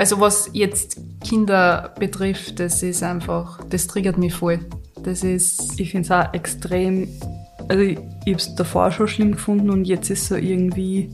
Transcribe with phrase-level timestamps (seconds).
[0.00, 4.60] Also was jetzt Kinder betrifft, das ist einfach, das triggert mich voll.
[5.02, 5.78] Das ist.
[5.78, 7.06] Ich finde es auch extrem,
[7.68, 11.10] also ich, ich habe es davor schon schlimm gefunden und jetzt ist so irgendwie,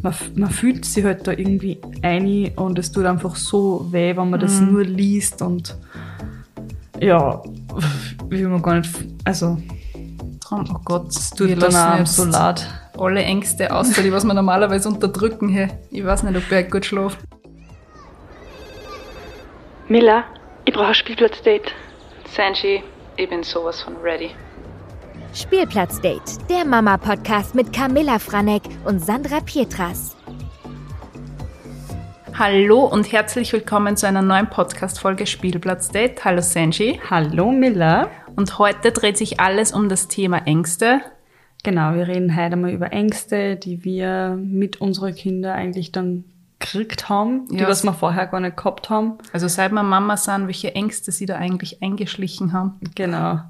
[0.00, 4.30] man, man fühlt sich halt da irgendwie ein und es tut einfach so weh, wenn
[4.30, 4.72] man das Mhm.
[4.72, 5.76] nur liest und
[7.02, 7.42] ja,
[8.30, 8.90] will man gar nicht,
[9.24, 9.58] also.
[10.50, 12.66] Oh Gott, es tut dann auch so leid.
[12.96, 15.50] alle Ängste außer die, was wir normalerweise unterdrücken.
[15.50, 15.68] Hey.
[15.90, 17.18] Ich weiß nicht, ob ich gut schlafe.
[19.94, 20.24] Miller,
[20.64, 21.70] ich brauche ein Spielplatzdate.
[22.26, 22.82] Sanji,
[23.16, 24.30] ich bin sowas von ready.
[25.32, 30.16] Spielplatzdate, der Mama-Podcast mit Camilla Franek und Sandra Pietras.
[32.36, 36.24] Hallo und herzlich willkommen zu einer neuen Podcast-Folge Spielplatz Date.
[36.24, 37.00] Hallo Sanji.
[37.08, 38.10] Hallo Miller.
[38.34, 41.02] Und heute dreht sich alles um das Thema Ängste.
[41.62, 46.24] Genau, wir reden heute mal über Ängste, die wir mit unseren Kindern eigentlich dann
[46.64, 47.68] gekriegt haben, die Ja.
[47.68, 49.14] was wir vorher gar nicht gehabt haben.
[49.32, 52.74] Also seit wir Mama sind, welche Ängste sie da eigentlich eingeschlichen haben.
[52.94, 53.40] Genau.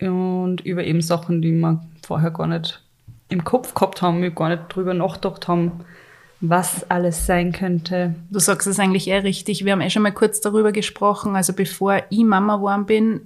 [0.00, 2.82] Und über eben Sachen, die wir vorher gar nicht
[3.28, 5.72] im Kopf gehabt haben, wir gar nicht drüber nachgedacht haben,
[6.40, 8.14] was alles sein könnte.
[8.30, 9.64] Du sagst es eigentlich eh richtig.
[9.64, 11.36] Wir haben eh schon mal kurz darüber gesprochen.
[11.36, 13.20] Also bevor ich Mama geworden bin,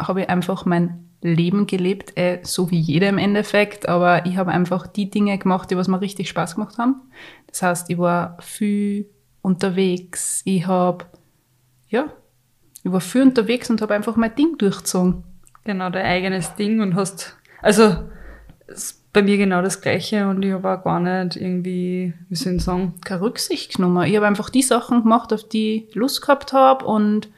[0.00, 3.88] habe ich einfach mein Leben gelebt, eh, so wie jeder im Endeffekt.
[3.88, 7.02] Aber ich habe einfach die Dinge gemacht, die was mir richtig Spaß gemacht haben.
[7.46, 9.08] Das heißt, ich war viel
[9.42, 10.42] unterwegs.
[10.44, 11.04] Ich habe,
[11.88, 12.06] ja,
[12.82, 15.24] ich war viel unterwegs und habe einfach mein Ding durchgezogen.
[15.64, 17.96] Genau, dein eigenes Ding und hast, also,
[18.66, 22.54] ist bei mir genau das Gleiche und ich habe auch gar nicht irgendwie, wie soll
[22.54, 24.06] ich sagen, keine Rücksicht genommen.
[24.06, 27.28] Ich habe einfach die Sachen gemacht, auf die ich Lust gehabt habe und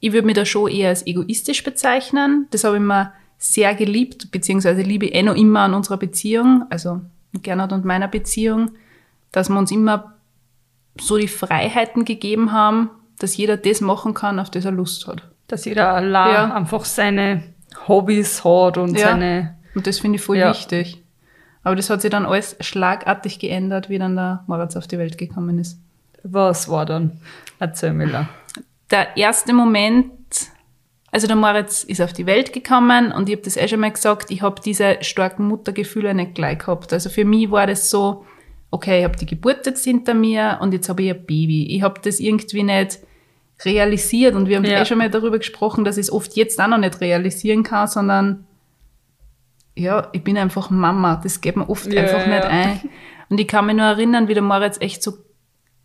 [0.00, 2.46] ich würde mich da schon eher als egoistisch bezeichnen.
[2.50, 6.64] Das habe ich mir sehr geliebt, beziehungsweise liebe ich eh noch immer an unserer Beziehung,
[6.70, 7.00] also
[7.42, 8.72] Gernot und meiner Beziehung,
[9.32, 10.14] dass wir uns immer
[11.00, 15.22] so die Freiheiten gegeben haben, dass jeder das machen kann, auf das er Lust hat.
[15.46, 16.54] dass jeder allein Ja.
[16.54, 17.42] einfach seine
[17.86, 19.08] Hobbys hat und Ja.
[19.12, 20.50] seine, Und das finde ich voll Ja.
[20.50, 21.02] wichtig.
[21.62, 25.16] Aber das hat sich dann alles schlagartig geändert, wie dann der Moritz auf die Welt
[25.16, 25.78] gekommen ist.
[26.24, 27.18] was war dann?
[27.60, 28.28] Erzähl Miller.
[28.90, 30.10] der erste Moment,
[31.10, 33.90] also der Moritz ist auf die Welt gekommen und ich habe das eh schon mal
[33.90, 36.92] gesagt, ich habe diese starken Muttergefühle nicht gleich gehabt.
[36.92, 38.26] Also für mich war das so,
[38.70, 41.74] okay, ich habe die Geburt jetzt hinter mir und jetzt habe ich ein Baby.
[41.74, 42.98] Ich habe das irgendwie nicht
[43.64, 44.82] realisiert und wir haben Ja.
[44.82, 47.88] eh schon mal darüber gesprochen, dass ich es oft jetzt auch noch nicht realisieren kann,
[47.88, 48.44] sondern
[49.74, 51.20] ja, ich bin einfach Mama.
[51.22, 52.80] Das geht mir oft Ja, einfach ja, nicht ein.
[53.30, 55.14] Und ich kann mich nur erinnern, wie der Moritz echt so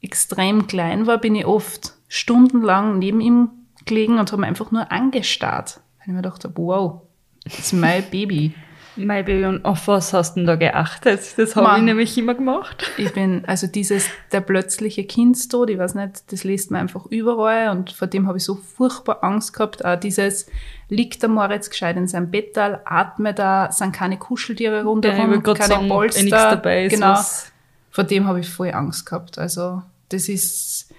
[0.01, 3.50] extrem klein war, bin ich oft stundenlang neben ihm
[3.86, 5.80] gelegen und habe mir einfach nur angestarrt.
[6.00, 7.02] Weil ich mir gedacht habe, wow,
[7.44, 8.54] das ist mein Baby.
[8.96, 11.20] Mein Baby, und auf was hast du denn da geachtet?
[11.38, 12.92] Das habe ich nämlich immer gemacht.
[13.00, 17.70] Ich bin, also dieses, der plötzliche Kindstod, ich weiß nicht, das liest man einfach überall
[17.76, 19.84] und vor dem habe ich so furchtbar Angst gehabt.
[19.84, 20.46] Auch dieses,
[20.90, 25.60] liegt der Moritz gescheit in seinem Bettal, atmet da, sind keine Kuscheltiere Ja, rundherum, gerade
[25.60, 26.24] keine sagen, ob eh Polster.
[26.26, 27.14] nichts dabei ist, genau.
[27.14, 27.52] was-
[27.90, 29.40] Vor dem habe ich voll Angst gehabt.
[29.40, 30.94] Also, das ist,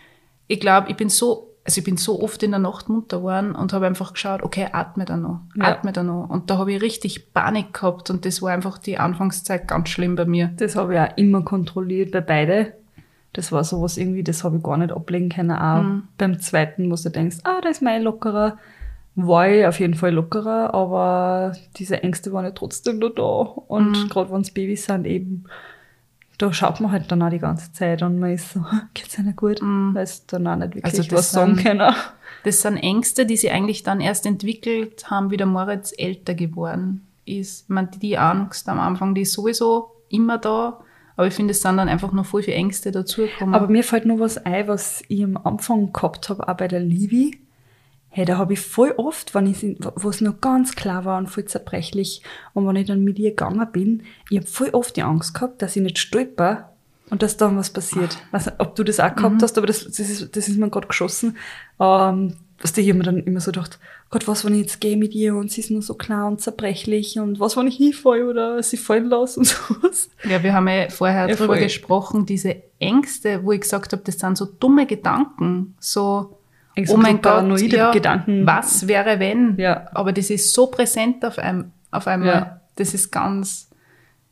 [0.49, 3.55] ich glaube, ich bin so, also ich bin so oft in der Nacht munter geworden
[3.55, 5.65] und habe einfach geschaut, okay, atme da noch, Ja.
[5.65, 6.29] atme da noch.
[6.29, 10.15] Und da habe ich richtig Panik gehabt und das war einfach die Anfangszeit ganz schlimm
[10.15, 10.51] bei mir.
[10.59, 12.75] Das habe ich auch immer kontrolliert bei beide.
[13.33, 15.51] Das war sowas irgendwie, das habe ich gar nicht ablegen können.
[15.53, 16.03] Auch Mhm.
[16.19, 18.59] beim zweiten, wo du denkst, ah, da ist mein lockerer.
[19.17, 23.23] War ich auf jeden Fall lockerer, aber diese Ängste waren ja trotzdem noch da.
[23.23, 24.09] Und Mhm.
[24.09, 25.45] gerade wenn es Babys sind, eben,
[26.39, 28.65] da schaut man halt dann auch die ganze Zeit und man ist so,
[28.95, 29.61] geht's ihnen gut?
[29.63, 30.85] Weil es dann auch nicht wirklich.
[30.85, 31.95] Also das was sagen sind- können.
[32.45, 37.07] Das sind Ängste, die sie eigentlich dann erst entwickelt haben, wie der Moritz älter geworden
[37.25, 37.71] ist.
[37.71, 40.81] Meine, die Angst am Anfang, die ist sowieso immer da,
[41.17, 43.55] aber ich finde, es sind dann einfach noch voll viele Ängste dazugekommen.
[43.55, 46.81] Aber mir fällt nur was ein, was ich am Anfang gehabt habe, auch bei der
[46.81, 47.39] Livi.
[48.17, 49.61] Hey, da habe ich voll oft, wenn ich,
[49.97, 53.31] wo es noch ganz klar war und voll zerbrechlich, und wenn ich dann mit ihr
[53.31, 56.71] gegangen bin, ich habe voll oft die Angst gehabt, dass ich nicht stolper
[57.11, 58.17] und dass dann was passiert.
[58.31, 60.71] Weiß nicht, ob du das auch gehabt hast, aber das, das, ist, das ist mir
[60.71, 61.37] gerade geschossen.
[61.81, 63.79] Ähm, was ich mir dann immer so gedacht,
[64.11, 66.41] Gott, was, wenn ich jetzt gehe mit ihr und sie ist nur so klar und
[66.41, 70.09] zerbrechlich und was, wenn ich hinfalle oder sie fallen lasse und sowas.
[70.23, 71.65] Ja, wir haben ja vorher Ja, drüber voll.
[71.65, 75.75] gesprochen, diese Ängste, wo ich gesagt habe, das sind so dumme Gedanken.
[75.81, 76.39] So,
[76.89, 78.47] oh mein Gott, ja, Gedanken.
[78.47, 79.57] was wäre wenn?
[79.59, 79.89] Ja.
[79.95, 82.29] Aber das ist so präsent auf, einem, auf einmal.
[82.29, 82.61] Ja.
[82.77, 83.71] Das ist ganz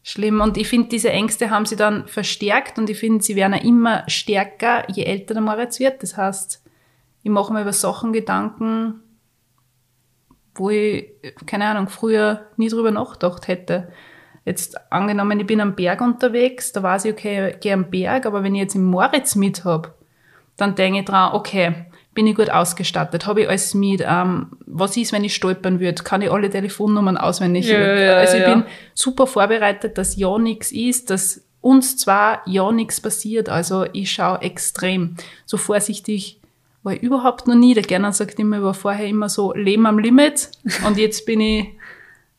[0.03, 0.41] schlimm.
[0.41, 3.63] Und ich finde, diese Ängste haben sie dann verstärkt und ich finde, sie werden auch
[3.63, 6.03] immer stärker, je älter der Moritz wird.
[6.03, 6.63] Das heißt,
[7.23, 9.01] ich mache mir über Sachen Gedanken,
[10.55, 11.11] wo ich,
[11.47, 13.93] keine Ahnung, früher nie drüber nachgedacht hätte.
[14.45, 18.27] Jetzt angenommen, ich bin am Berg unterwegs, da weiß ich, okay, ich gehe am Berg,
[18.27, 19.95] aber wenn ich jetzt im Moritz mit hab,
[20.57, 24.97] dann denke ich dran, okay, bin ich gut ausgestattet, habe ich alles mit, ähm, was
[24.97, 27.67] ist, wenn ich stolpern würde, kann ich alle Telefonnummern auswendig.
[27.67, 28.55] Ja, ja, also ich ja.
[28.55, 28.65] bin
[28.95, 34.43] super vorbereitet, dass ja nichts ist, dass uns zwar ja nichts passiert, also ich schaue
[34.43, 35.17] extrem.
[35.47, 36.39] So vorsichtig
[36.83, 37.75] war ich überhaupt noch nie.
[37.75, 40.51] Der Gerner sagt immer, ich war vorher immer so Leben am Limit
[40.87, 41.69] und jetzt bin ich,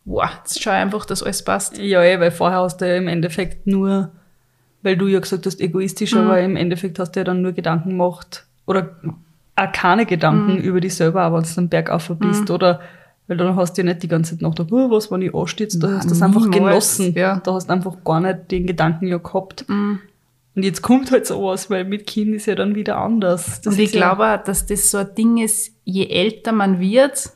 [0.05, 1.77] wow, jetzt schaue ich einfach, dass alles passt.
[1.79, 4.11] Ja, weil vorher hast du ja im Endeffekt nur,
[4.83, 7.91] weil du ja gesagt hast, egoistisch, aber im Endeffekt hast du ja dann nur Gedanken
[7.91, 8.97] gemacht oder
[9.55, 12.79] keine Gedanken über dich selber, aber wenn du dann bergauf bist oder
[13.27, 15.79] weil dann hast du ja nicht die ganze Zeit gedacht, oh, was, wenn ich anstürze,
[15.79, 17.13] da hast du das einfach genossen.
[17.15, 17.39] ja.
[17.43, 19.65] Da hast du einfach gar nicht den Gedanken ja gehabt.
[19.69, 19.99] Und
[20.61, 23.61] jetzt kommt halt sowas, weil mit Kind ist ja dann wieder anders.
[23.61, 26.79] Das und ich ja- glaube auch, dass das so ein Ding ist, je älter man
[26.81, 27.29] wird,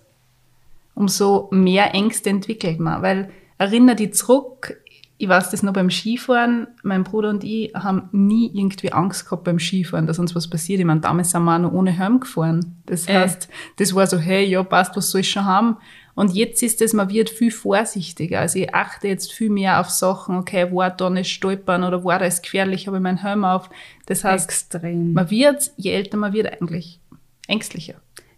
[0.93, 3.01] umso mehr Ängste entwickelt man.
[3.01, 4.77] Weil erinnere dich zurück,
[5.19, 9.45] ich weiß das noch beim Skifahren, mein Bruder und ich haben nie irgendwie Angst gehabt
[9.45, 10.79] beim Skifahren, dass uns was passiert.
[10.79, 12.75] Ich meine, damals sind wir auch noch ohne Helm gefahren.
[12.85, 13.13] Das Äh.
[13.15, 15.77] heißt, das war so, hey, ja, passt, was soll ich schon haben?
[16.13, 18.39] Und jetzt ist es, man wird viel vorsichtiger.
[18.39, 22.19] Also ich achte jetzt viel mehr auf Sachen, okay, war da nicht stolpern oder war
[22.19, 23.69] da ist gefährlich, habe ich meinen Helm auf.
[24.07, 25.13] Das heißt, extrem.
[25.13, 26.99] man wird, je älter man wird, eigentlich
[27.47, 27.95] ängstlicher.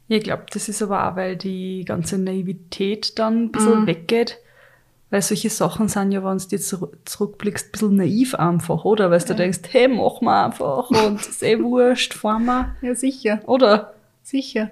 [0.08, 4.40] Ich glaube, das ist aber auch, weil die ganze Naivität dann ein bisschen weggeht.
[5.12, 9.10] Weil solche Sachen sind ja, wenn du jetzt zurück- zurückblickst, ein bisschen naiv einfach, oder?
[9.10, 12.76] Weil du denkst, hey, mach mal einfach und ist eh wurscht, fahren wir.
[12.82, 13.94] Ja, sicher, Oder?
[14.22, 14.70] sicher.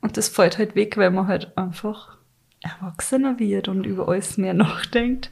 [0.00, 2.16] Und das fällt halt weg, weil man halt einfach
[2.62, 5.30] erwachsener wird und über alles mehr nachdenkt.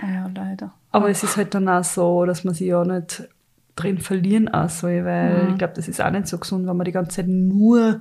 [0.00, 0.72] Ah Ja, leider.
[0.92, 3.28] Aber es ist halt dann auch so, dass man sich ja nicht
[3.76, 6.84] drin verlieren auch soll, weil ich glaube, das ist auch nicht so gesund, wenn man
[6.84, 8.00] die ganze Zeit nur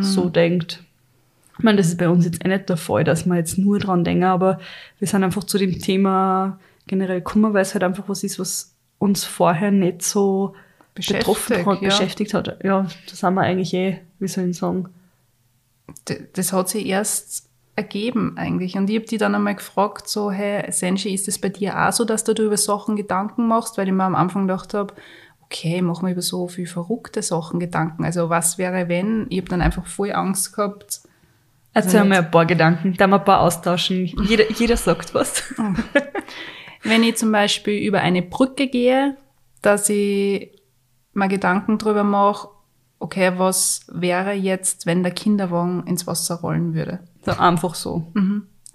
[0.00, 0.84] so denkt.
[1.60, 3.78] Ich meine, das ist bei uns jetzt eh nicht der Fall, dass wir jetzt nur
[3.78, 4.58] dran denken, aber
[4.98, 8.74] wir sind einfach zu dem Thema generell gekommen, weil es halt einfach was ist, was
[8.98, 10.54] uns vorher nicht so
[10.94, 11.88] Beschäftigt, betroffen hat, ja.
[11.88, 12.64] beschäftigt hat.
[12.64, 14.88] Ja, das haben wir eigentlich eh, wie soll ich sagen,
[16.32, 18.76] Das hat sich erst ergeben eigentlich.
[18.76, 21.92] Und ich habe die dann einmal gefragt, so, hey, Senshi, ist es bei dir auch
[21.92, 23.76] so, dass du dir über Sachen Gedanken machst?
[23.76, 24.94] Weil ich mir am Anfang gedacht habe,
[25.42, 28.02] okay, ich mache mir über so viel verrückte Sachen Gedanken.
[28.02, 29.26] Also was wäre, wenn?
[29.28, 31.02] Ich habe dann einfach voll Angst gehabt.
[31.72, 34.06] Erzähl mir ein paar Gedanken, da wir ein paar austauschen.
[34.28, 35.42] Jeder, jeder sagt was.
[36.82, 39.16] Wenn ich zum Beispiel über eine Brücke gehe,
[39.62, 40.50] dass ich
[41.12, 42.48] mir Gedanken drüber mache,
[42.98, 47.00] okay, was wäre jetzt, wenn der Kinderwagen ins Wasser rollen würde?
[47.24, 48.06] So einfach so.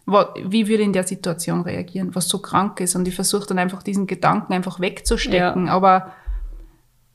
[0.06, 2.95] Wa- Wie würde ich in der Situation reagieren, was so krank ist?
[2.95, 5.68] Und ich versuche dann einfach diesen Gedanken einfach wegzustecken.
[5.68, 6.12] Aber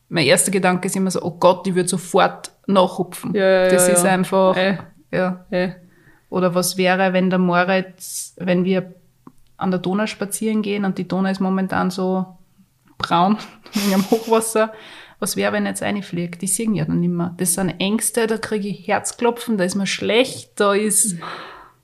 [0.08, 3.32] mein erster Gedanke ist immer so, oh Gott, ich würde sofort nachhupfen.
[3.34, 4.10] Ja, ja, das ja, ist ja.
[4.10, 4.78] einfach, Äh.
[5.12, 5.44] Ja.
[5.50, 5.70] Äh,
[6.28, 8.94] Oder was wäre, wenn der Moritz, wenn wir
[9.56, 12.26] an der Donau spazieren gehen und die Donau ist momentan so
[12.98, 13.36] braun
[13.72, 14.72] wegen dem Hochwasser.
[15.18, 16.40] Was wäre, wenn jetzt eine fliegt?
[16.40, 17.34] Die sehen ja dann mehr.
[17.36, 21.16] Das sind Ängste, da kriege ich Herzklopfen, da ist mir schlecht, da ist,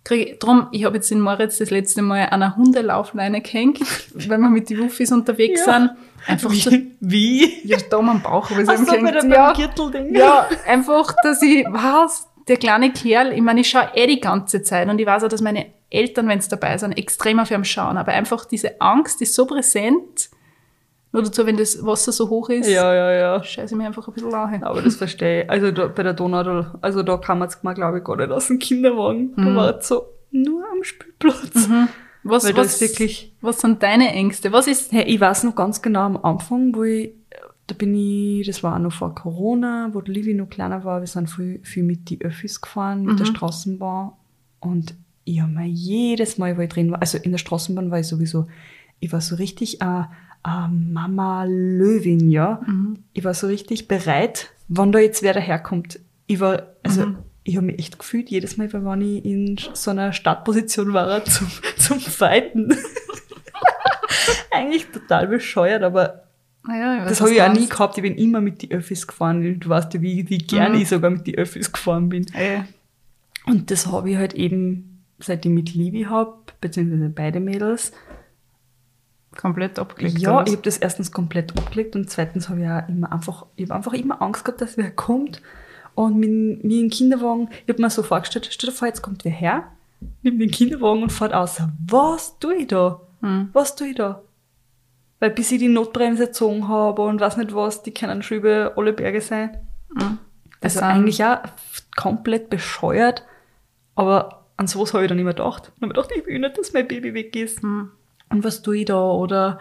[0.04, 3.80] kriege ich, drum, ich habe jetzt in Moritz das letzte Mal an einer Hundelaufleine gehängt,
[4.14, 5.80] wenn wir mit den Wuffis unterwegs Ja.
[5.80, 5.90] sind.
[6.26, 6.70] Einfach so,
[7.00, 7.66] wie?
[7.68, 9.24] ja, da am Bauch habe ich sie so, gehängt.
[9.34, 9.52] Ja.
[10.18, 14.62] Ja, einfach, dass ich weiß, der kleine Kerl, ich meine, ich schaue eh die ganze
[14.62, 17.64] Zeit und ich weiß auch, dass meine Eltern, wenn sie dabei sind, extrem auf ihn
[17.64, 17.96] schauen.
[17.96, 20.30] Aber einfach diese Angst ist so präsent.
[21.12, 23.42] Nur dazu, wenn das Wasser so hoch ist, Ja, ja, ja.
[23.42, 24.62] scheiße ich mir einfach ein bisschen an.
[24.64, 25.50] Aber das verstehe ich.
[25.50, 28.30] Also da, bei der Donau, also da kann man es mal, glaube ich, gar nicht
[28.30, 29.32] aus dem Kinderwagen.
[29.36, 31.68] Da war es so nur am Spielplatz.
[32.24, 34.52] Was, da was, ist wirklich- was sind deine Ängste?
[34.52, 37.14] Was ist, Hey, ich weiß noch ganz genau am Anfang, wo ich,
[37.66, 41.00] da bin ich, das war auch noch vor Corona, wo der Livi noch kleiner war,
[41.00, 44.12] wir sind viel, viel mit die Öffis gefahren, mit der Straßenbahn.
[44.60, 44.94] Und
[45.24, 48.06] ich habe mir jedes Mal, wo ich drin war, also in der Straßenbahn war ich
[48.06, 48.46] sowieso,
[49.00, 50.08] ich war so richtig eine
[50.44, 52.62] äh, Mama Löwin, ja.
[53.12, 55.98] Ich war so richtig bereit, wann da jetzt wer daherkommt.
[56.28, 60.12] Ich war, also, ich habe mich echt gefühlt, jedes Mal, wenn ich in so einer
[60.12, 62.76] Startposition war, zum, zum Fighten.
[64.52, 66.25] Eigentlich total bescheuert, aber
[66.74, 67.96] ich weiß, das habe ich auch nie gehabt.
[67.96, 69.60] Ich bin immer mit die Öffis gefahren.
[69.60, 70.78] Du weißt ja, wie, wie gern Mhm.
[70.80, 72.26] ich sogar mit die Öffis gefahren bin.
[72.34, 72.62] Äh,
[73.46, 77.92] Und das habe ich halt eben, seit ich mit Livi hab, beziehungsweise beide Mädels.
[79.36, 80.18] komplett abgelegt.
[80.18, 83.64] ja, ich habe das erstens komplett abgelegt und zweitens habe ich auch immer einfach, ich
[83.64, 85.42] habe einfach immer Angst gehabt, dass wer kommt.
[85.94, 89.24] Und mit, mit dem Kinderwagen, ich habe mir so vorgestellt, stell dir vor, jetzt kommt
[89.24, 89.64] wer her,
[90.22, 91.60] nimmt den Kinderwagen und fährt aus.
[91.86, 93.00] Was tue ich da?
[93.20, 93.50] Hm.
[93.52, 94.22] Was tue ich da?
[95.20, 98.72] Weil bis ich die Notbremse gezogen habe und weiß nicht was, die können schon über
[98.76, 99.56] alle Berge sein.
[99.96, 100.18] Hm.
[100.60, 101.38] Das Also sind- eigentlich auch
[101.96, 103.24] komplett bescheuert,
[103.94, 105.72] aber an sowas habe ich dann immer gedacht.
[105.80, 107.62] Und habe ich gedacht, ich will nicht, dass mein Baby weg ist.
[107.62, 107.90] Hm.
[108.30, 109.00] Und was tue ich da?
[109.00, 109.58] Oder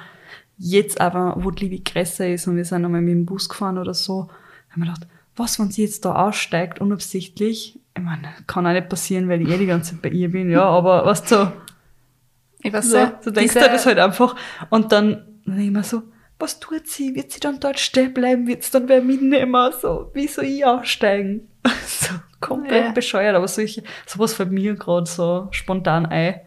[0.57, 3.77] jetzt aber, wo die Liebe größer ist und wir sind einmal mit dem Bus gefahren
[3.77, 4.29] oder so,
[4.71, 7.77] haben wir gedacht, was, wenn sie jetzt da aussteigt, unabsichtlich?
[7.97, 10.50] Ich meine, kann auch nicht passieren, weil ich eh die ganze Zeit bei ihr bin,
[10.50, 11.51] ja, aber du, so,
[12.62, 14.35] Ich weiß so, nicht, du denkst dir das halt einfach.
[14.69, 16.03] Und dann, dann denk ich mir so,
[16.39, 17.15] was tut sie?
[17.15, 18.47] Wird sie dann dort stehen bleiben?
[18.47, 19.71] Wird es dann wer mitnehmen?
[19.81, 21.47] So, wie soll ich aussteigen?
[21.87, 22.91] so, komplett Ja.
[22.91, 26.41] bescheuert, aber solche, sowas fällt mir gerade so spontan ein.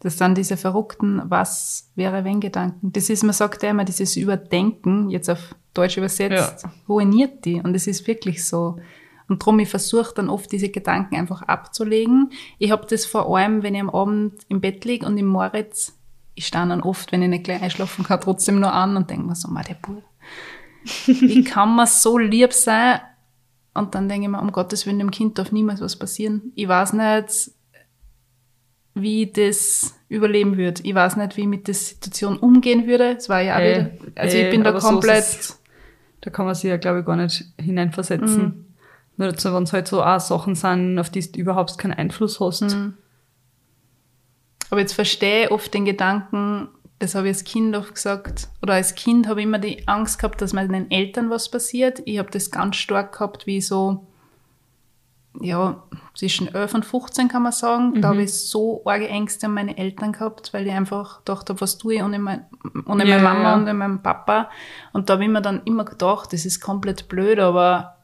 [0.00, 2.92] Das sind diese verrückten Was wäre wenn Gedanken.
[2.92, 7.60] Das ist, man sagt ja immer, dieses Überdenken, jetzt auf Deutsch übersetzt, ruiniert die.
[7.60, 8.78] Und es ist wirklich so.
[9.28, 12.30] Und darum, ich versuche dann oft diese Gedanken einfach abzulegen.
[12.58, 15.96] Ich habe das vor allem, wenn ich am Abend im Bett liege und im Moritz,
[16.34, 19.26] ich stehe dann oft, wenn ich nicht gleich einschlafen kann, trotzdem nur an und denke
[19.26, 20.02] mir so, ma, der Bub,
[21.06, 23.00] wie kann man so lieb sein?
[23.74, 26.52] Und dann denke ich mir, um Gottes Willen, dem Kind darf niemals was passieren.
[26.54, 27.50] Ich weiß nicht,
[28.94, 30.82] wie ich das überleben würde.
[30.84, 33.16] Ich weiß nicht, wie ich mit der Situation umgehen würde.
[33.16, 35.58] Es war ja auch wieder, also ey, ich bin da so komplett, es-
[36.20, 38.42] Da kann man sich ja, glaube ich, gar nicht hineinversetzen.
[38.42, 38.64] Mhm.
[39.16, 42.62] Nur wenn es halt so auch Sachen sind, auf die du überhaupt keinen Einfluss hast.
[42.62, 42.94] Mhm.
[44.72, 48.72] Aber jetzt verstehe ich oft den Gedanken, das habe ich als Kind oft gesagt, oder
[48.72, 52.00] als Kind habe ich immer die Angst gehabt, dass meinen Eltern was passiert.
[52.06, 54.06] Ich habe das ganz stark gehabt, wie so,
[55.38, 55.82] ja,
[56.14, 58.00] zwischen 11 und 15 kann man sagen.
[58.00, 61.60] Da habe ich so arge Ängste um meine Eltern gehabt, weil ich einfach gedacht habe,
[61.60, 62.46] was tue ich ohne, mein,
[62.86, 63.54] ohne Ja, meine Mama ja.
[63.56, 64.48] und ohne meinen Papa.
[64.94, 67.98] Und da habe ich mir dann immer gedacht, das ist komplett blöd, aber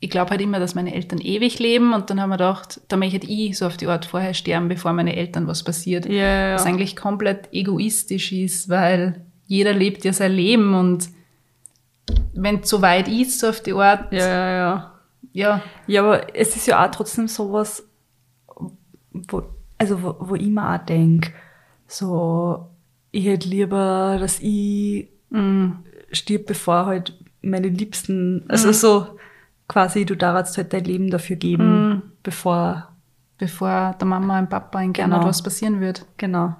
[0.00, 2.96] ich glaube halt immer, dass meine Eltern ewig leben und dann haben wir gedacht, da
[2.96, 6.06] möchte ich so auf die Art vorher sterben, bevor meine Eltern was passiert.
[6.06, 6.12] Ja,
[6.50, 11.08] ja, Was eigentlich komplett egoistisch ist, weil jeder lebt ja sein Leben und
[12.34, 14.92] wenn es so weit ist, so auf die Art, Ja, ja, ja.
[15.32, 17.82] ja, Ja, aber es ist ja auch trotzdem sowas,
[19.12, 19.42] wo,
[19.78, 21.32] also wo, wo ich mir auch denke,
[21.86, 22.66] so,
[23.12, 25.70] ich hätte lieber, dass ich mm,
[26.12, 29.06] stirb, bevor halt meine Liebsten, also so
[29.68, 32.88] quasi, du darfst halt dein Leben dafür geben, bevor,
[33.38, 35.26] bevor der Mama und Papa in gerne Genau.
[35.26, 36.04] was passieren wird.
[36.16, 36.54] genau.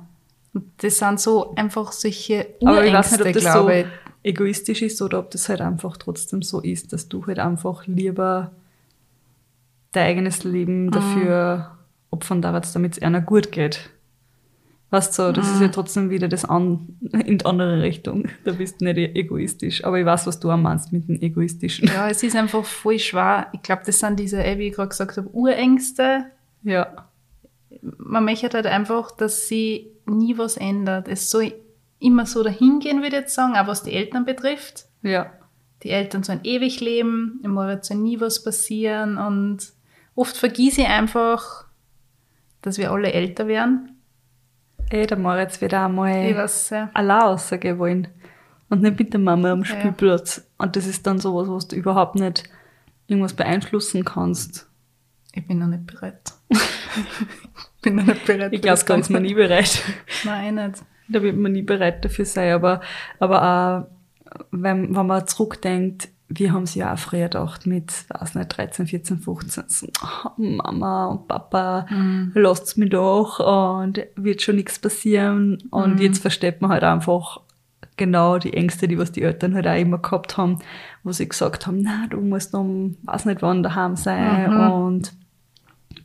[0.54, 3.78] Und das sind so einfach solche Aber ich weiß Urängste, nicht, ob das so glaube
[3.80, 3.86] ich.
[4.22, 8.52] egoistisch ist oder ob das halt einfach trotzdem so ist, dass du halt einfach lieber
[9.92, 10.52] dein eigenes Mhm.
[10.52, 11.76] Leben dafür
[12.10, 13.90] opfern darfst, damit es einer gut geht.
[14.96, 15.62] Weißt du, das ist Mhm.
[15.62, 18.28] ja trotzdem wieder das an, in die andere Richtung.
[18.44, 19.84] Da bist du nicht egoistisch.
[19.84, 21.88] Aber ich weiß, was du auch meinst mit dem Egoistischen.
[21.88, 23.48] Ja, es ist einfach voll schwer.
[23.52, 26.26] Ich glaube, das sind diese, wie ich gerade gesagt habe, Urängste,
[26.62, 27.08] Ja.
[27.98, 31.08] man möchte halt einfach, dass sie nie was ändert.
[31.08, 31.52] Es soll
[31.98, 34.86] immer so dahingehen, würde ich jetzt sagen, auch was die Eltern betrifft.
[35.02, 35.30] Ja.
[35.82, 39.58] Die Eltern sollen ewig leben, im Moritz soll nie was passieren und
[40.14, 41.66] oft vergieße ich einfach,
[42.62, 43.90] dass wir alle älter werden.
[44.90, 46.90] Ey, der Moritz wird auch mal weiß ja.
[46.94, 48.08] allein rausgehen wollen.
[48.68, 49.66] Und nicht mit der Mama am Ja.
[49.66, 50.46] Spielplatz.
[50.58, 52.44] Und das ist dann sowas, was du überhaupt nicht
[53.06, 54.68] irgendwas beeinflussen kannst.
[55.32, 56.32] Ich bin noch nicht bereit.
[56.48, 56.58] ich
[57.82, 58.52] bin noch nicht bereit.
[58.52, 59.82] Ich glaube, das da ist man nie bereit.
[60.24, 60.82] Nein, eh nicht.
[61.08, 62.52] Da wird man nie bereit dafür sein.
[62.52, 62.80] Aber,
[63.20, 68.34] aber auch, wenn, wenn man zurückdenkt, wir haben sie ja auch früher gedacht mit, weiß
[68.34, 71.86] nicht, 13, 14, 15, so, "Ah, Mama und Papa,
[72.34, 75.58] lasst's mich doch und wird schon nichts passieren.
[75.70, 77.40] Und jetzt versteht man halt einfach
[77.96, 80.58] genau die Ängste, die was die Eltern halt auch immer gehabt haben,
[81.02, 85.12] wo sie gesagt haben, na, du musst um, weiß nicht wann daheim sein und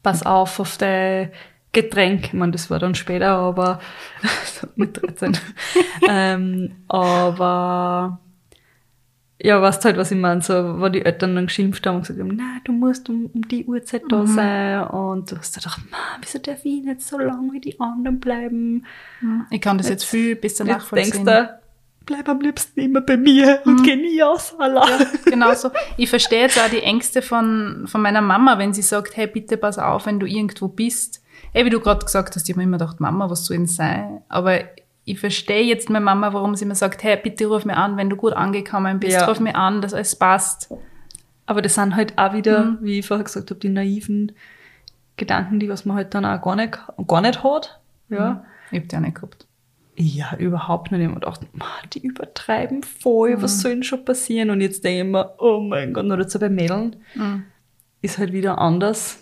[0.04, 1.32] pass auf auf dein
[1.74, 2.26] Getränk.
[2.28, 3.80] Ich meine, das war dann später, aber
[4.76, 5.38] mit 13.
[6.10, 8.20] ähm, aber
[9.44, 12.20] ja, weißt halt, was ich meine, so, wo die Eltern dann geschimpft haben und gesagt
[12.20, 14.84] haben, na, du musst um, um die Uhrzeit da sein.
[14.88, 18.86] Und du hast gedacht, Mann, wieso darf ich nicht so lange wie die anderen bleiben?
[19.50, 21.26] Ich kann das jetzt, viel besser Jetzt denkst nachvollziehen.
[21.26, 21.60] du,
[22.06, 25.08] bleib am liebsten immer bei mir und geh nie aus, allein.
[25.26, 25.72] Genau so.
[25.98, 29.58] Ich verstehe jetzt auch die Ängste von, von meiner Mama, wenn sie sagt, hey, bitte
[29.58, 31.24] pass auf, wenn du irgendwo bist.
[31.54, 33.66] Ey, wie du gerade gesagt hast, ich habe mir immer gedacht, Mama, was soll denn
[33.66, 34.22] sein?
[34.30, 34.60] Aber
[35.12, 38.10] ich verstehe jetzt meine Mama, warum sie mir sagt, hey, bitte ruf mir an, wenn
[38.10, 39.26] du gut angekommen bist, Ja.
[39.26, 40.72] ruf mir an, dass alles passt.
[41.46, 42.78] Aber das sind halt auch wieder, Mhm.
[42.82, 44.32] wie ich vorher gesagt habe, die naiven
[45.18, 47.80] Gedanken, die was man halt dann auch gar nicht, gar nicht hat.
[48.10, 48.46] Ja.
[48.72, 49.48] Ich habe die auch nicht gehabt.
[49.98, 51.02] Ja, überhaupt nicht.
[51.06, 54.50] Ich gedacht, "Ma, die übertreiben voll, was soll denn schon passieren?
[54.50, 56.96] Und jetzt denke ich mir, oh mein Gott, nur dazu bei Mädeln
[58.02, 59.22] ist halt wieder anders,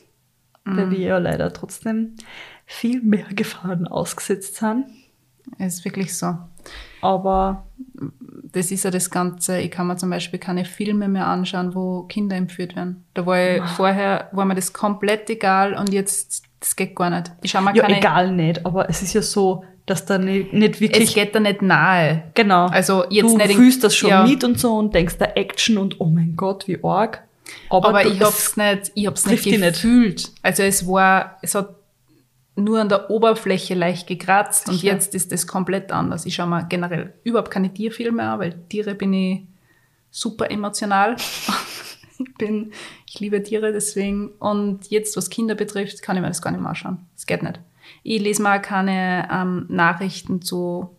[0.63, 2.13] weil wir ja leider trotzdem
[2.67, 4.85] viel mehr Gefahren ausgesetzt sind.
[5.57, 6.37] Es ist wirklich so.
[7.01, 7.65] Aber
[8.51, 9.59] Das ist ja das Ganze.
[9.59, 13.05] Ich kann mir zum Beispiel keine Filme mehr anschauen, wo Kinder entführt werden.
[13.13, 17.31] Da war ich vorher, war mir das komplett egal und jetzt, das geht gar nicht.
[17.41, 20.53] Ich schaue mir ja, keine, egal nicht, aber es ist ja so, dass da nicht,
[20.53, 22.23] nicht wirklich Es geht da nicht nahe.
[22.33, 22.67] Genau.
[22.67, 24.23] Also jetzt du nicht fühlst das schon ja.
[24.25, 27.23] mit und so und denkst da Action und oh mein Gott, wie arg.
[27.69, 29.73] Aber, Aber ich hab's nicht, ich hab's nicht dich nicht.
[29.73, 30.31] gefühlt.
[30.43, 31.75] Also es war, es hat
[32.63, 34.93] nur an der Oberfläche leicht gekratzt und Sicher.
[34.93, 36.25] jetzt ist das komplett anders.
[36.25, 39.41] Ich schaue mir generell überhaupt keine Tierfilme an, weil Tiere bin ich
[40.11, 41.15] super emotional.
[42.19, 42.71] ich bin,
[43.07, 44.29] ich liebe Tiere deswegen.
[44.39, 47.05] Und jetzt, was Kinder betrifft, kann ich mir das gar nicht mehr anschauen.
[47.15, 47.59] Das geht nicht.
[48.03, 50.95] Ich lese mal keine ähm, Nachrichten zu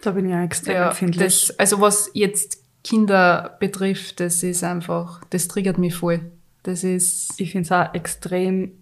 [0.00, 1.48] da bin ich ja extrem ja, empfindlich.
[1.48, 6.20] das, also was jetzt Kinder betrifft, das ist einfach, das triggert mich voll.
[6.62, 8.72] Das ist, ich finde es auch extrem,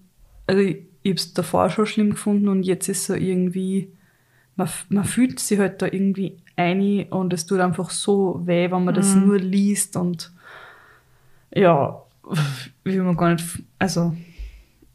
[0.46, 3.93] also ich, ich habe es davor schon schlimm gefunden und jetzt ist so irgendwie,
[4.57, 8.85] man, man fühlt sich halt da irgendwie ein und es tut einfach so weh, wenn
[8.85, 9.27] man das Mhm.
[9.27, 10.33] nur liest und
[11.55, 12.03] ja,
[12.85, 13.45] will man gar nicht,
[13.79, 14.15] also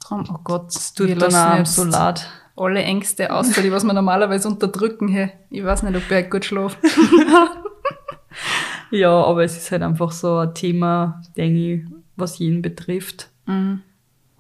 [0.09, 2.27] oh Gott, es tut dann auch so leid.
[2.57, 5.07] alle Ängste aus, die was wir normalerweise unterdrücken.
[5.07, 5.31] Hey.
[5.49, 6.77] Ich weiß nicht, ob ich gut schlafe.
[8.91, 11.81] Ja, aber es ist halt einfach so ein Thema, denke ich,
[12.17, 13.29] was jeden betrifft.
[13.45, 13.81] Mhm.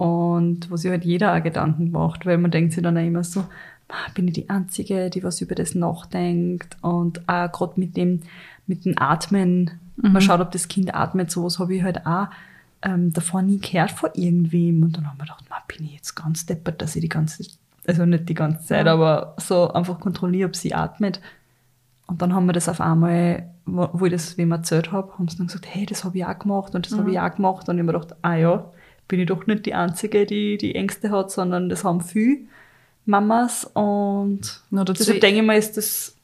[0.01, 3.23] Und wo sich halt jeder auch Gedanken macht, weil man denkt sich dann auch immer
[3.23, 3.41] so,
[3.89, 6.75] "Ah, bin ich die Einzige, die was über das nachdenkt?
[6.81, 8.21] Und auch gerade mit dem,
[8.65, 12.27] mit dem Atmen, man schaut, ob das Kind atmet, sowas habe ich halt auch
[12.83, 14.81] ähm, davor nie gehört von irgendwem.
[14.81, 17.43] Und dann haben wir gedacht, "Ma, bin ich jetzt ganz deppert, dass ich die ganze,
[17.85, 18.93] also nicht die ganze Zeit, Ja.
[18.93, 21.21] aber so einfach kontrolliere, ob sie atmet.
[22.07, 25.27] Und dann haben wir das auf einmal, wo wo ich das wem erzählt habe, haben
[25.27, 27.69] sie dann gesagt, hey, das habe ich auch gemacht und das habe ich auch gemacht.
[27.69, 28.65] Und ich habe mir gedacht, ah ja,
[29.11, 32.37] bin ich doch nicht die Einzige, die die Ängste hat, sondern das haben viele
[33.03, 33.65] Mamas.
[33.65, 36.15] Und dazu, deshalb denke ich mal, ist das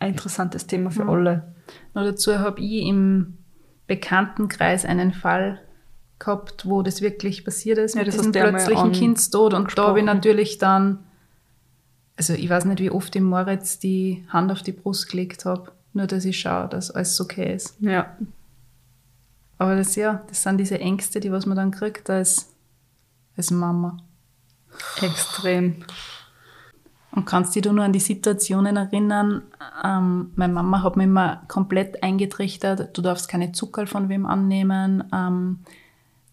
[0.00, 1.54] ein interessantes Thema für alle.
[1.94, 3.38] nur dazu habe ich im
[3.86, 5.60] Bekanntenkreis einen Fall
[6.18, 9.54] gehabt, wo das wirklich passiert ist Ja, mit das diesem ja plötzlichen Kindstod.
[9.54, 11.04] Und da habe ich natürlich dann,
[12.16, 15.70] also ich weiß nicht, wie oft ich Moritz die Hand auf die Brust gelegt habe,
[15.92, 17.76] nur dass ich schaue, dass alles okay ist.
[17.78, 18.16] Ja,
[19.62, 22.52] Aber das ja, das sind diese Ängste, die was man dann kriegt als,
[23.36, 23.98] als Mama.
[25.00, 25.84] extrem.
[27.12, 29.42] Und kannst dich du nur an die Situationen erinnern?
[29.84, 35.04] Ähm, meine Mama hat mir immer komplett eingetrichtert, du darfst keine Zuckerl von wem annehmen.
[35.14, 35.60] Ähm,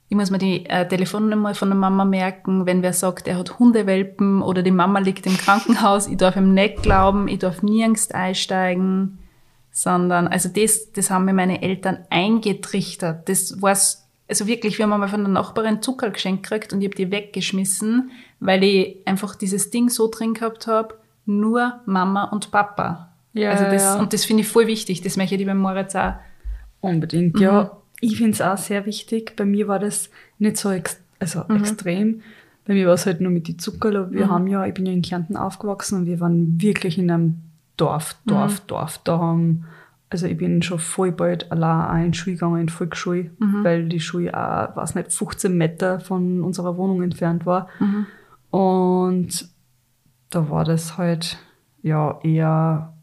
[0.08, 3.60] ich muss mir die äh, Telefonnummer von der Mama merken, wenn wer sagt, er hat
[3.60, 8.10] Hundewelpen oder die Mama liegt im Krankenhaus, ich darf ihm nicht glauben, ich darf nirgends
[8.10, 9.20] einsteigen,
[9.82, 13.30] sondern, also das, das haben mir meine Eltern eingetrichtert.
[13.30, 16.88] Das war's, also wirklich, wir haben einmal von der Nachbarin Zuckerl geschenkt gekriegt und ich
[16.88, 18.12] habe die weggeschmissen,
[18.42, 23.13] weil ich einfach dieses Ding so drin gehabt habe, nur Mama und Papa.
[23.34, 24.00] Ja, also das, ja.
[24.00, 26.15] Und das finde ich voll wichtig, das möchte ich beim Moritz auch.
[26.82, 27.42] Unbedingt, Mhm.
[27.42, 27.72] ja.
[28.02, 29.36] Ich finde es auch sehr wichtig.
[29.36, 31.58] Bei mir war das nicht so ex also Mhm.
[31.58, 32.22] extrem.
[32.65, 34.12] Bei mir war es halt nur mit die Zuckerl.
[34.12, 37.42] Wir haben ja, ich bin ja in Kärnten aufgewachsen und wir waren wirklich in einem
[37.80, 38.30] Dorf, Mhm.
[38.30, 38.98] Dorf, Dorf.
[39.04, 39.65] Da haben,
[40.10, 43.32] also ich bin schon voll bald allein auch in die Schule gegangen, in die Volksschule,
[43.39, 43.63] Mhm.
[43.63, 47.68] weil die Schule auch, weiß nicht, 15 Meter von unserer Wohnung entfernt war.
[47.80, 48.06] Mhm.
[48.52, 49.50] Und
[50.30, 51.38] da war das halt,
[51.82, 52.94] ja, eher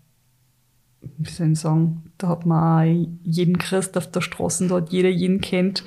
[1.18, 2.58] wie soll ich sagen, da hat man
[2.88, 5.84] auch jeden Christ auf der Straße, da hat jeder jeden kennt.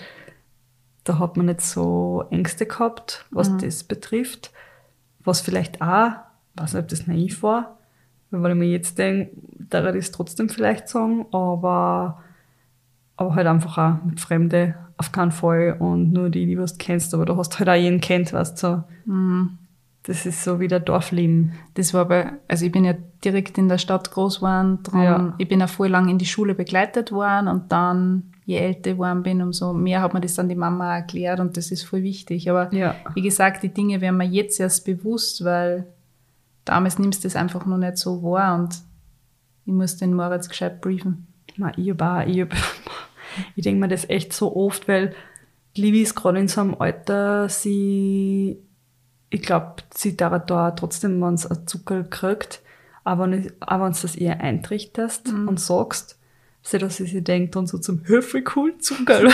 [1.04, 4.52] Da hat man nicht so Ängste gehabt, was das betrifft.
[5.24, 6.12] Was vielleicht auch,
[6.56, 7.79] weiß nicht, ob das naiv war,
[8.32, 9.32] weil ich mir jetzt denke,
[9.70, 12.22] da würde ich es trotzdem vielleicht sagen, aber,
[13.18, 17.14] aber halt einfach auch mit Fremde auf keinen Fall und nur die, die du kennst,
[17.14, 18.68] aber du hast halt auch jeden kennt, weißt du.
[18.68, 18.84] So.
[20.04, 21.54] Das ist so wie der Dorfleben.
[21.76, 25.34] Das war bei, also ich bin ja direkt in der Stadt groß geworden, drum, Ja.
[25.38, 28.96] ich bin auch voll lang in die Schule begleitet worden und dann, je älter ich
[28.96, 32.02] geworden bin, umso mehr hat mir das dann die Mama erklärt und das ist voll
[32.04, 32.50] wichtig.
[32.50, 32.96] Aber Ja.
[33.14, 35.86] wie gesagt, die Dinge werden mir jetzt erst bewusst, weil
[36.70, 38.76] damals nimmst du das einfach noch nicht so wahr und
[39.66, 41.28] ich muss den Moritz gescheit briefen.
[41.58, 42.54] Ma, ich auch, ich, hab,
[43.56, 45.14] ich denke mir das echt so oft, weil
[45.76, 48.58] die Livi ist gerade in so einem Alter, sie,
[49.30, 52.62] ich glaube, sie darf da trotzdem, wenn sie einen Zucker kriegt,
[53.04, 56.20] aber wenn du das ihr eintrichterst und sagst,
[56.62, 59.22] so dass sie sich denkt und so zum Höfel cool Zucker.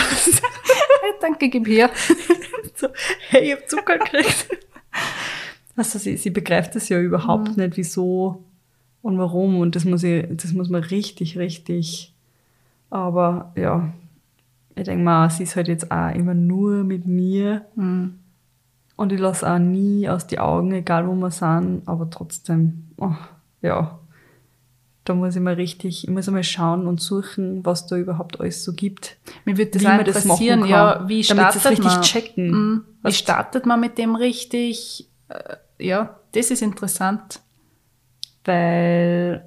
[1.02, 1.90] Hey, danke, gib her.
[2.74, 2.88] so,
[3.28, 4.48] hey, ich hab Zucker gekriegt.
[5.76, 8.44] Also sie, sie begreift das ja überhaupt nicht, wieso
[9.02, 9.60] und warum.
[9.60, 12.14] Und das muss, ich, das muss man richtig, richtig.
[12.90, 13.92] Aber ja,
[14.74, 17.66] ich denke mal, sie ist halt jetzt auch immer nur mit mir.
[17.76, 21.82] Und ich lasse auch nie aus die Augen, egal wo wir sind.
[21.86, 23.14] Aber trotzdem, oh,
[23.60, 23.98] ja,
[25.04, 28.64] da muss ich mal richtig, ich muss einmal schauen und suchen, was da überhaupt alles
[28.64, 29.16] so gibt.
[29.44, 32.02] Mir würde das Wie man das machen kann, ja, wie damit startet es richtig man?
[32.02, 32.50] checken.
[32.50, 32.84] Mhm.
[33.02, 35.08] Wie startet man mit dem richtig?
[35.78, 37.40] Äh, Ja, das ist interessant.
[38.44, 39.44] weil,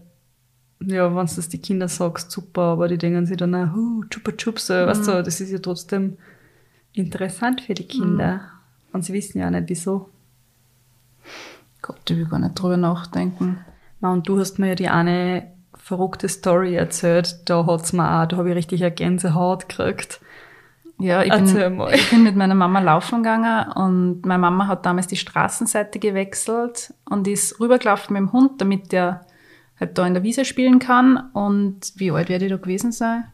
[0.81, 4.03] ja, wenn du das die Kinder sagst, super, aber die denken sich dann auch, huh,
[4.09, 6.17] chupa chups, so, weißt du, das ist ja trotzdem
[6.93, 8.41] interessant für die Kinder.
[8.91, 10.09] Und sie wissen ja auch nicht, wieso.
[11.81, 13.59] Gott, ich will gar nicht drüber nachdenken.
[14.01, 18.25] Na, und du hast mir ja die eine verrückte Story erzählt, da hat's mir auch,
[18.27, 20.19] da habe ich richtig eine Gänsehaut gekriegt.
[20.99, 25.07] Ja, ich bin, ich bin mit meiner Mama laufen gegangen und meine Mama hat damals
[25.07, 29.25] die Straßenseite gewechselt und ist rübergelaufen mit dem Hund, damit der
[29.79, 31.29] halt da in der Wiese spielen kann.
[31.31, 33.31] Und wie alt werde ich da gewesen sein?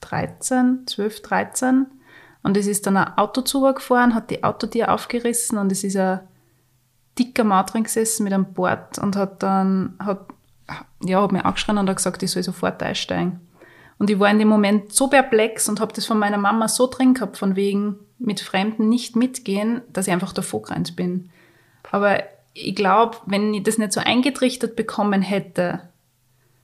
[0.00, 1.86] 13, 12, 13.
[2.42, 6.20] Und es ist dann ein Auto zugefahren, hat die Autotür aufgerissen und es ist ein
[7.18, 10.28] dicker Mann drin gesessen mit einem Bord und hat dann, hat,
[11.02, 13.40] ja, hat mir angeschrien und hat gesagt, ich soll sofort einsteigen.
[13.98, 16.86] Und ich war in dem Moment so perplex und habe das von meiner Mama so
[16.86, 21.30] drin gehabt, von wegen mit Fremden nicht mitgehen, dass ich einfach davor gerannt bin.
[21.90, 22.22] Aber
[22.54, 25.80] ich glaube, wenn ich das nicht so eingetrichtert bekommen hätte,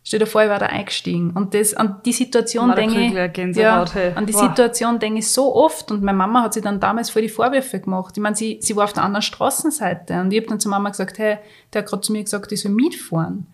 [0.03, 1.31] stell dir vor, ich war da eingestiegen.
[1.31, 4.13] Und das, an die Situation denke ich, hey.
[4.15, 4.41] an die Wow.
[4.41, 5.91] Situation denke ich so oft.
[5.91, 8.17] Und meine Mama hat sich dann damals voll die Vorwürfe gemacht.
[8.17, 10.21] Ich meine, sie, sie war auf der anderen Straßenseite.
[10.21, 11.39] Und ich habe dann zur Mama gesagt, hey,
[11.73, 13.47] der hat gerade zu mir gesagt, ich soll mitfahren.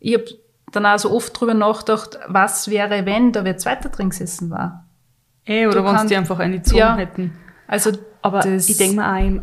[0.00, 0.24] Ich habe
[0.72, 4.84] dann auch so oft drüber nachgedacht, was wäre, wenn da wer zweiter drin gesessen war.
[5.44, 6.96] Eh, oder wenn die einfach eine gezogen Ja.
[6.96, 7.32] hätten.
[7.68, 9.42] Also, Aber das, ich denke mir auch, im,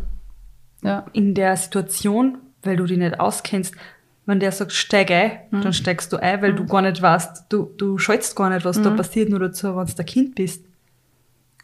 [0.82, 3.74] ja, in der Situation, weil du die nicht auskennst,
[4.26, 5.62] wenn der sagt, steig ein, Mhm.
[5.62, 8.78] dann steigst du ein, weil du gar nicht weißt, du, du schaltest gar nicht, was
[8.78, 8.82] Mhm.
[8.84, 10.64] da passiert, nur dazu, wenn du ein Kind bist.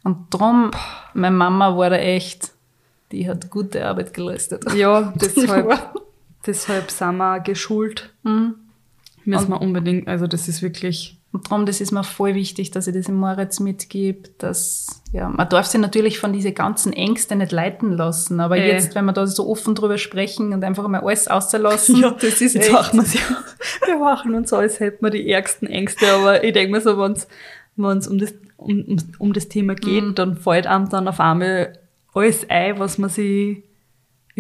[0.03, 0.71] und drum,
[1.13, 2.53] meine Mama war da echt,
[3.13, 4.65] die hat gute Arbeit geleistet.
[4.75, 5.93] Ja, deshalb, Ja.
[6.47, 8.11] deshalb sind wir geschult.
[9.25, 12.87] Müssen wir unbedingt, also das ist wirklich, Und darum, das ist mir voll wichtig, dass
[12.89, 17.37] ich das im Moritz mitgebe, dass, ja, man darf sich natürlich von diese ganzen Ängste
[17.37, 18.73] nicht leiten lassen, aber Äh.
[18.73, 22.55] jetzt, wenn wir da so offen drüber sprechen und einfach mal alles auszulassen, das ist
[22.55, 23.21] jetzt echt, machen wir's ja.
[23.87, 27.13] Wir machen uns als hätten wir die ärgsten Ängste, aber ich denke mir so, wenn
[27.13, 30.15] es um das, um, um, um das Thema geht, Mhm.
[30.17, 31.79] dann fällt einem dann auf einmal
[32.13, 33.63] alles ein, was man sich,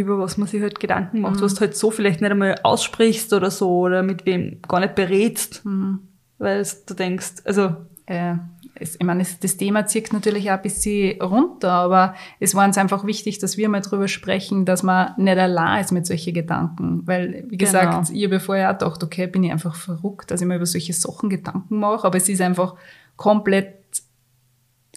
[0.00, 1.42] über was man sich halt Gedanken macht, Mhm.
[1.42, 4.94] was du halt so vielleicht nicht einmal aussprichst oder so, oder mit wem gar nicht
[4.94, 6.00] berätst, Mhm.
[6.38, 7.74] weil du denkst, also,
[8.06, 8.34] äh,
[8.74, 12.64] es, ich meine, es, das Thema zieht natürlich auch ein bisschen runter, aber es war
[12.66, 16.32] uns einfach wichtig, dass wir mal drüber sprechen, dass man nicht allein ist mit solchen
[16.32, 17.02] Gedanken.
[17.06, 18.18] Weil, wie gesagt, Genau.
[18.18, 20.92] ich habe vorher auch gedacht, okay, bin ich einfach verrückt, dass ich mir über solche
[20.94, 22.74] Sachen Gedanken mache, aber es ist einfach
[23.16, 23.74] komplett,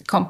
[0.08, 0.30] kom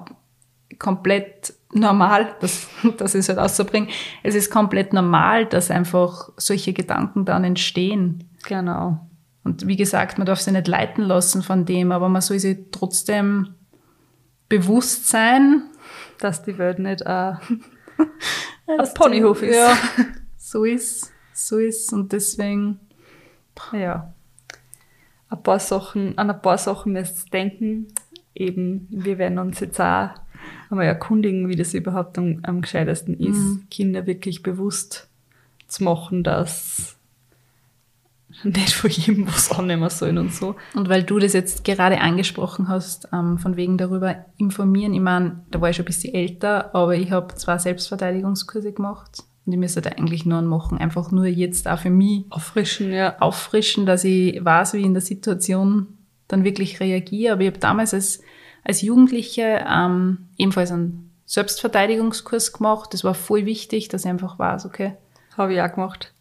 [0.80, 3.90] komplett normal, dass ich es halt auszubringen.
[4.24, 8.30] Es ist komplett normal, dass einfach solche Gedanken dann entstehen.
[8.44, 9.08] genau.
[9.46, 12.60] Und wie gesagt, man darf sich nicht leiten lassen von dem, aber man soll sich
[12.72, 13.56] trotzdem
[14.48, 15.64] bewusst sein.
[16.20, 17.34] Dass die Welt nicht äh,
[18.68, 19.56] ein Ponyhof ist.
[19.56, 19.76] Ja,
[20.38, 21.92] so ist, so ist.
[21.92, 22.80] Und deswegen,
[23.74, 24.14] Ja.
[25.30, 27.88] Ein paar Sachen, an ein paar Sachen müsst ihr denken.
[28.36, 30.10] Eben, wir werden uns jetzt auch
[30.70, 35.08] einmal erkundigen, wie das überhaupt am, am gescheitesten ist, Kinder wirklich bewusst
[35.68, 36.98] zu machen, dass
[38.44, 40.56] nicht von jedem was annehmen sollen und so.
[40.74, 45.42] und weil du das jetzt gerade angesprochen hast, ähm, von wegen darüber informieren, ich meine,
[45.52, 49.60] da war ich schon ein bisschen älter, aber ich habe zwei Selbstverteidigungskurse gemacht und ich
[49.60, 53.20] müsste da eigentlich nur machen, einfach nur jetzt auch für mich Auffrischen, ja.
[53.20, 55.88] auffrischen, dass ich weiß, wie ich in der Situation
[56.28, 57.34] dann wirklich reagiere.
[57.34, 58.22] Aber ich habe damals als,
[58.64, 62.94] als Jugendliche ähm, ebenfalls einen Selbstverteidigungskurs gemacht.
[62.94, 64.94] Das war voll wichtig, dass ich einfach weiß, okay,
[65.38, 66.14] Habe ich auch gemacht.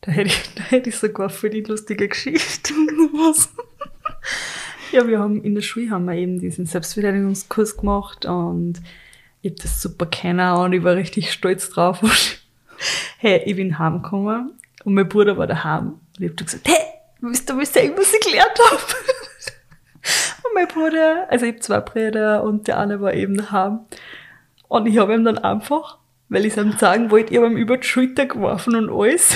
[0.00, 2.72] Da hätte ich, da hätte ich sogar für die lustige Geschichte.
[3.12, 3.50] Was?
[4.92, 8.80] Ja, wir haben in der Schule haben wir eben diesen Selbstverteidigungskurs gemacht und
[9.42, 12.02] ich hab das super kennen und ich war richtig stolz drauf.
[12.02, 12.42] Und,
[13.18, 14.52] hey, ich bin heimgekommen
[14.84, 16.00] und mein Bruder war daheim.
[16.16, 16.78] Und ich hab dann gesagt, hey,
[17.20, 18.82] wisst ihr, was ich was ich gelernt habe?
[20.54, 23.80] Mein Bruder, also ich habe zwei Brüder und der eine war eben daheim.
[24.68, 27.56] Und ich habe ihm dann einfach, weil ich es ihm sagen wollte, ich habe ihm
[27.56, 29.34] über die Schulter geworfen und alles.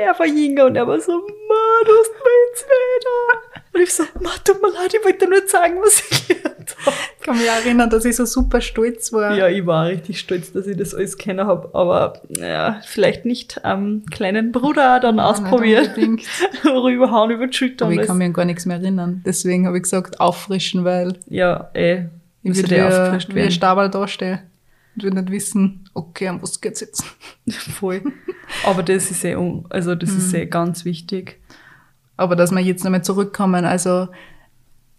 [0.00, 3.60] Er war jünger und er war so, Ma, du hast mir jetzt wieder.
[3.74, 6.76] Und ich so, Ma, tut mir leid, ich wollte dir nur sagen, was ich gelernt
[6.84, 6.96] habe.
[7.18, 9.36] ich kann mich erinnern, dass ich so super stolz war.
[9.36, 13.64] Ja, ich war richtig stolz, dass ich das alles kennen habe, aber ja, vielleicht nicht
[13.64, 16.22] am kleinen Bruder dann unbedingt.
[16.64, 17.86] Rüberhauen über die Schulter.
[17.86, 19.22] Aber ich kann mich an gar nichts mehr erinnern.
[19.26, 22.06] Deswegen habe ich gesagt, auffrischen, weil Ja, eh.
[22.42, 23.50] ich würde aufgefrischt wie ein werden.
[23.50, 24.49] Stabal dastehen
[24.96, 27.04] und würde nicht wissen, okay, an was geht's jetzt?
[27.50, 28.02] Voll.
[28.64, 29.36] Aber das ist eh,
[29.68, 30.38] also das ist Mhm.
[30.40, 31.40] eh ganz wichtig.
[32.16, 34.08] Aber dass wir jetzt nochmal zurückkommen, also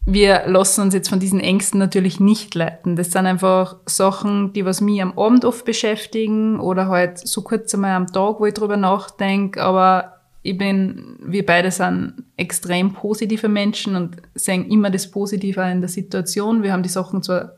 [0.05, 2.95] wir lassen uns jetzt von diesen Ängsten natürlich nicht leiten.
[2.95, 7.73] Das sind einfach Sachen, die was mich am Abend oft beschäftigen oder halt so kurz
[7.75, 9.61] einmal am Tag, wo ich drüber nachdenke.
[9.61, 15.81] Aber ich bin, wir beide sind extrem positive Menschen und sehen immer das Positive in
[15.81, 16.63] der Situation.
[16.63, 17.51] Wir haben die Sachen zwar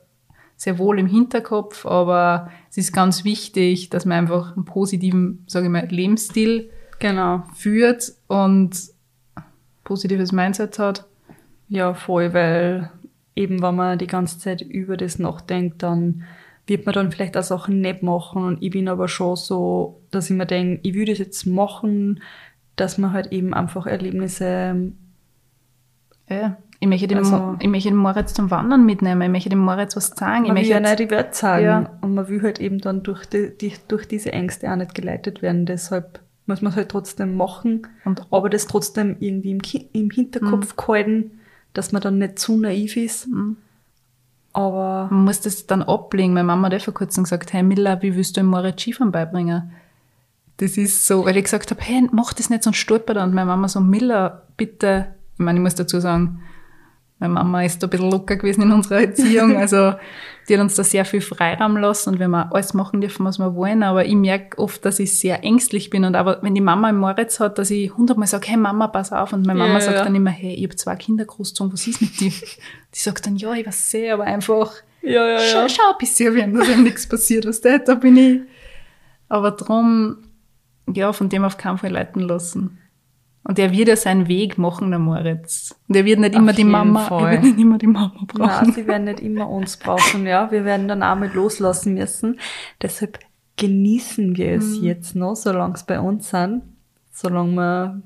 [0.56, 5.66] sehr wohl im Hinterkopf, aber es ist ganz wichtig, dass man einfach einen positiven, sage
[5.66, 7.44] ich mal, Lebensstil Genau.
[7.54, 8.72] führt und
[9.84, 11.06] positives Mindset hat.
[11.68, 12.92] Ja, voll, weil
[13.36, 16.24] eben wenn man die ganze Zeit über das nachdenkt, dann
[16.66, 18.46] wird man dann vielleicht auch Sachen nicht machen.
[18.46, 22.22] Und ich bin aber schon so, dass ich mir denke, ich würde das jetzt machen,
[22.76, 24.94] dass man halt eben einfach Erlebnisse
[26.30, 26.58] Ja.
[26.80, 29.60] Ich möchte, den, Also- Mo- ich möchte den Moritz zum Wandern mitnehmen, ich möchte dem
[29.60, 30.44] Moritz was zeigen.
[30.46, 31.64] Ich man will möchte ja nicht die Welt sagen.
[31.66, 31.90] Ja.
[32.02, 35.42] Und man will halt eben dann durch, die, die, durch diese Ängste auch nicht geleitet
[35.42, 35.66] werden.
[35.66, 40.10] Deshalb muss man es halt trotzdem machen, Und- aber das trotzdem irgendwie im, Ki- im
[40.10, 41.32] Hinterkopf gehalten,
[41.74, 43.30] dass man dann nicht zu naiv ist.
[44.52, 46.34] Aber Man muss das dann ablegen.
[46.34, 49.12] Meine Mama hat eh vor kurzem gesagt, hey Milla, wie willst du dem Moritz Skifahren
[49.12, 49.72] beibringen?
[50.58, 53.24] Das ist so, weil ich gesagt habe, hey, mach das nicht, sonst stolpert er.
[53.24, 55.08] Und meine Mama so, Milla, bitte.
[55.44, 56.42] Ich meine, ich muss dazu sagen,
[57.20, 59.56] meine Mama ist da ein bisschen locker gewesen in unserer Erziehung.
[59.58, 59.94] Also,
[60.48, 63.40] die hat uns da sehr viel Freiraum lassen und wir haben alles machen dürfen, was
[63.40, 63.84] wir wollen.
[63.84, 66.04] Aber ich merke oft, dass ich sehr ängstlich bin.
[66.04, 69.14] Und aber wenn die Mama im Moritz hat, dass ich hundertmal sage, hey Mama, pass
[69.14, 69.32] auf.
[69.32, 70.04] Und meine Mama Ja, sagt ja.
[70.04, 72.32] dann immer, hey, ich habe zwei Kinder großgezogen, was ist mit dir?
[72.32, 76.36] Die sagt dann, ja, ich weiß sehr, aber einfach, ja, ja, schau, schau ein bisschen,
[76.36, 78.42] wie dass ihm nichts passiert, was da, da bin ich.
[79.30, 80.18] Aber drum,
[80.94, 82.80] ja, von dem auf keinen Fall leiten lassen.
[83.46, 85.76] Und er wird ja seinen Weg machen, der Moritz.
[85.90, 87.26] Und er wird nicht Auf immer die Mama, Fall.
[87.26, 88.72] er wird nicht immer die Mama Nein, brauchen.
[88.74, 90.50] sie werden nicht immer uns brauchen, ja.
[90.52, 92.40] Wir werden dann auch mal loslassen müssen.
[92.82, 93.20] Deshalb
[93.58, 94.84] genießen wir es Mhm.
[94.86, 96.64] jetzt noch, solange es bei uns sind.
[97.12, 98.02] Solange wir,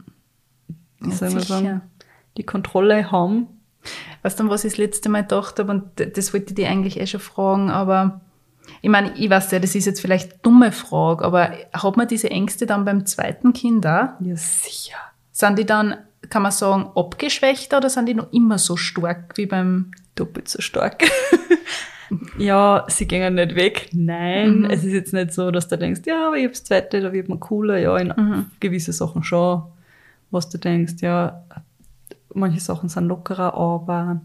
[1.02, 1.82] wie Ja, soll man sagen,
[2.36, 3.48] die Kontrolle haben.
[4.24, 5.84] Weißt du, was ich das letzte Mal gedacht habe, und
[6.18, 8.22] das wollte ich dir eigentlich eh schon fragen, aber
[8.82, 12.08] ich meine, ich weiß ja, das ist jetzt vielleicht eine dumme Frage, aber hat man
[12.08, 14.10] diese Ängste dann beim zweiten Kind auch?
[14.20, 14.98] Ja, sicher.
[15.38, 15.98] Sind die dann,
[16.32, 20.64] kann man sagen, abgeschwächter oder sind die noch immer so stark wie beim Doppelt so
[20.64, 21.04] stark.
[22.40, 23.92] ja, sie gehen nicht weg.
[23.94, 27.14] Nein, es ist jetzt nicht so, dass du denkst, ja, aber ich hab's zweite, da
[27.14, 27.78] wird man cooler.
[27.78, 29.62] Ja, in gewisse Sachen schon,
[30.32, 31.44] was du denkst, ja,
[32.34, 34.22] manche Sachen sind lockerer, aber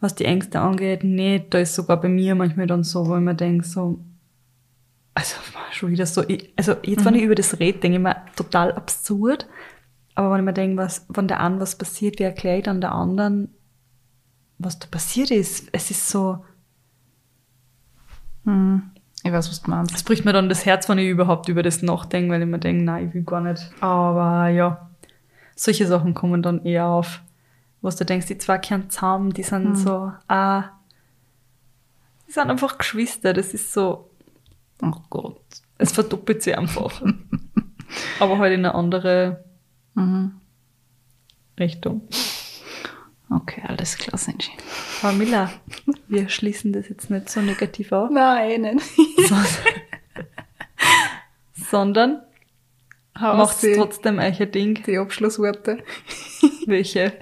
[0.00, 1.52] was die Ängste angeht, nicht.
[1.52, 4.00] Da ist sogar bei mir manchmal dann so, wo ich mir denke, so,
[5.12, 5.36] also
[5.72, 8.72] schon wieder so, ich, also jetzt, wenn ich über das rede, denke ich mir total
[8.72, 9.46] absurd.
[10.14, 12.80] Aber wenn ich mir denke, was, wenn der einen was passiert, wie erkläre ich dann
[12.80, 13.54] der anderen,
[14.58, 15.68] was da passiert ist?
[15.72, 16.44] Es ist so,
[19.24, 19.94] Ich weiß, was du meinst.
[19.94, 22.58] es bricht mir dann das Herz, wenn ich überhaupt über das nachdenke, weil ich mir
[22.58, 23.70] denke, nein, ich will gar nicht.
[23.80, 24.90] Aber ja,
[25.54, 27.22] solche Sachen kommen dann eher auf,
[27.80, 30.64] was du denkst, die zwei kehren zusammen, die sind so, ah,
[32.26, 34.10] die sind einfach Geschwister, das ist so,
[34.82, 35.40] Oh Gott.
[35.78, 37.00] es verdoppelt sich einfach.
[38.20, 39.44] Aber halt in eine andere
[41.58, 42.02] Richtung.
[43.30, 44.50] Okay, alles klar, Senji.
[45.02, 45.50] Aber Mila,
[46.08, 48.80] wir schließen das jetzt nicht so negativ auf, Nein, nein.
[51.54, 52.20] sondern
[53.18, 54.82] macht die, trotzdem euch ein Ding.
[54.86, 55.78] die Abschlussworte.
[56.66, 57.12] Welche?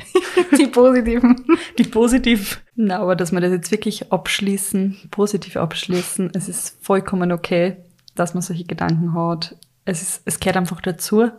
[0.59, 1.37] Die positiven.
[1.78, 2.62] Die positiv.
[2.74, 7.76] Na, aber dass wir das jetzt wirklich abschließen, positiv abschließen, es ist vollkommen okay,
[8.14, 9.56] dass man solche Gedanken hat.
[9.85, 11.30] Es ist, es gehört einfach dazu.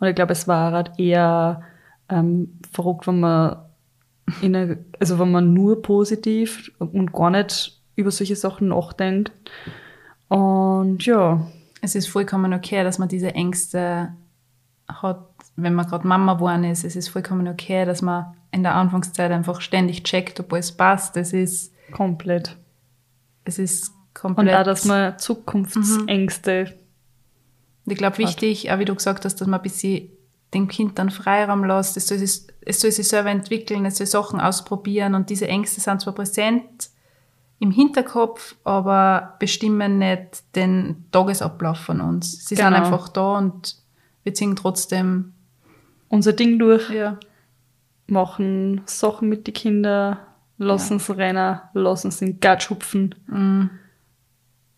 [0.00, 1.62] Und ich glaube, es war halt eher
[2.08, 3.56] ähm, verrückt, wenn man
[4.42, 9.32] in eine, also wenn man nur positiv und gar nicht über solche Sachen nachdenkt.
[10.28, 11.46] Und ja,
[11.82, 14.14] Es ist vollkommen okay, dass man diese Ängste
[14.88, 16.84] hat, wenn man gerade Mama geworden ist.
[16.84, 21.16] Es ist vollkommen okay, dass man in der Anfangszeit einfach ständig checkt, ob alles passt.
[21.16, 22.56] Es ist, komplett.
[23.44, 24.56] es ist Und komplett.
[24.56, 26.74] auch, dass man Zukunftsängste
[27.86, 30.08] Und ich glaube, wichtig, auch wie du gesagt hast, dass man ein bisschen
[30.54, 31.96] dem Kind dann Freiraum lässt.
[31.96, 35.80] Es soll, sich, es soll sich selber entwickeln, es soll Sachen ausprobieren und diese Ängste
[35.80, 36.90] sind zwar präsent
[37.60, 42.46] im Hinterkopf, aber bestimmen nicht den Tagesablauf von uns.
[42.46, 42.76] Sie sind Genau.
[42.78, 43.76] einfach da und
[44.24, 45.34] wir ziehen trotzdem,
[46.08, 46.90] unser Ding durch.
[46.90, 47.18] ja,
[48.06, 50.18] machen Sachen mit den Kindern,
[50.58, 53.14] lassen sie rennen, lassen sie in den Gatsch hupfen.
[53.28, 53.70] mm,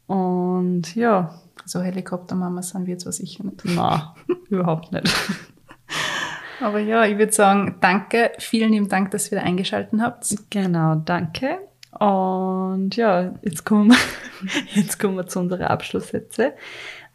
[0.06, 3.64] Und ja, so Helikoptermama sind wir zwar sicher nicht.
[3.64, 4.14] na,
[4.48, 5.12] überhaupt nicht.
[6.61, 10.35] Aber ja, ich würde sagen, danke, vielen lieben Dank, dass ihr wieder eingeschaltet habt.
[10.51, 11.59] Genau, danke.
[11.98, 13.98] Und ja, jetzt kommen wir,
[14.75, 16.55] jetzt kommen wir zu unseren Abschlusssätze.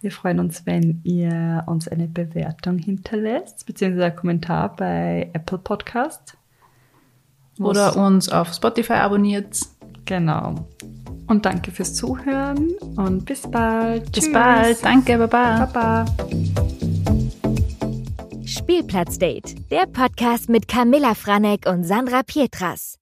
[0.02, 6.38] Wir freuen uns, wenn ihr uns eine Bewertung hinterlässt, beziehungsweise einen Kommentar bei Apple Podcast.
[7.60, 9.58] Oder uns auf Spotify abonniert.
[10.06, 10.68] Genau.
[11.28, 14.12] Und danke fürs Zuhören und bis bald.
[14.12, 14.34] Bis Tschüss.
[14.34, 14.84] bald.
[14.84, 15.66] Danke, Baba.
[15.66, 16.06] Baba.
[18.46, 22.97] Spielplatzdate, der Podcast mit Camilla Franek und Sandra Pietras.